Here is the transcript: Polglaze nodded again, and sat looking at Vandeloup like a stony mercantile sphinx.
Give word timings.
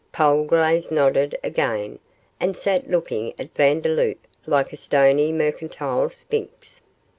Polglaze 0.11 0.89
nodded 0.89 1.37
again, 1.43 1.99
and 2.39 2.57
sat 2.57 2.89
looking 2.89 3.35
at 3.39 3.53
Vandeloup 3.53 4.17
like 4.47 4.73
a 4.73 4.75
stony 4.75 5.31
mercantile 5.31 6.09
sphinx. 6.09 6.81